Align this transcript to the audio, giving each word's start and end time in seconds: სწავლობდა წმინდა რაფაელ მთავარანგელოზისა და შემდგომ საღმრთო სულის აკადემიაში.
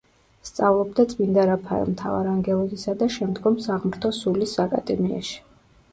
სწავლობდა 0.49 1.03
წმინდა 1.11 1.43
რაფაელ 1.49 1.91
მთავარანგელოზისა 1.91 2.97
და 3.03 3.11
შემდგომ 3.19 3.59
საღმრთო 3.67 4.13
სულის 4.23 4.57
აკადემიაში. 4.69 5.41